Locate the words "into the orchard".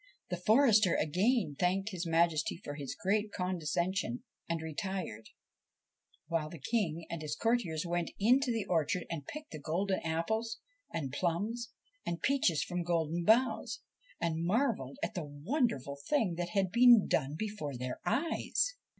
8.17-9.05